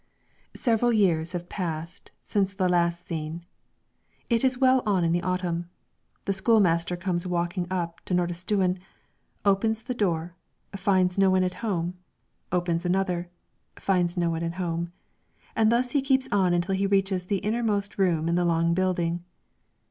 [0.55, 3.45] Several years have passed since the last scene.
[4.31, 5.69] It is well on in the autumn.
[6.25, 8.79] The school master comes walking up to Nordistuen,
[9.45, 10.35] opens the outer door,
[10.75, 11.99] finds no one at home,
[12.51, 13.29] opens another,
[13.75, 14.91] finds no one at home;
[15.55, 19.23] and thus he keeps on until he reaches the innermost room in the long building.